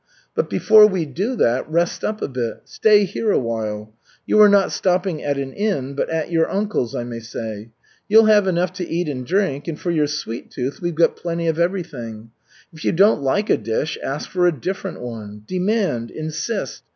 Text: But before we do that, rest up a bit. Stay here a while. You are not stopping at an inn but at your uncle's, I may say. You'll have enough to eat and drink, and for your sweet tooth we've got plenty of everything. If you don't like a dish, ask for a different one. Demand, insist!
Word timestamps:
But 0.33 0.49
before 0.49 0.87
we 0.87 1.05
do 1.05 1.35
that, 1.35 1.69
rest 1.69 2.03
up 2.03 2.23
a 2.23 2.27
bit. 2.27 2.61
Stay 2.65 3.03
here 3.03 3.31
a 3.31 3.37
while. 3.37 3.93
You 4.25 4.41
are 4.41 4.49
not 4.49 4.71
stopping 4.71 5.21
at 5.23 5.37
an 5.37 5.53
inn 5.53 5.93
but 5.93 6.09
at 6.09 6.31
your 6.31 6.49
uncle's, 6.49 6.95
I 6.95 7.03
may 7.03 7.19
say. 7.19 7.69
You'll 8.09 8.25
have 8.25 8.47
enough 8.47 8.73
to 8.73 8.87
eat 8.87 9.07
and 9.07 9.23
drink, 9.27 9.67
and 9.67 9.79
for 9.79 9.91
your 9.91 10.07
sweet 10.07 10.49
tooth 10.49 10.81
we've 10.81 10.95
got 10.95 11.17
plenty 11.17 11.45
of 11.47 11.59
everything. 11.59 12.31
If 12.73 12.83
you 12.83 12.93
don't 12.93 13.21
like 13.21 13.51
a 13.51 13.57
dish, 13.57 13.95
ask 14.03 14.27
for 14.27 14.47
a 14.47 14.51
different 14.59 15.01
one. 15.01 15.43
Demand, 15.45 16.09
insist! 16.09 16.81